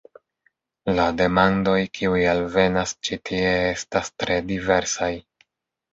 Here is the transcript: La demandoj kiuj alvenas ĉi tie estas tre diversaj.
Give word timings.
La 0.99 1.03
demandoj 1.17 1.75
kiuj 1.99 2.23
alvenas 2.31 2.97
ĉi 3.09 3.19
tie 3.31 3.55
estas 3.75 4.13
tre 4.23 4.39
diversaj. 4.53 5.15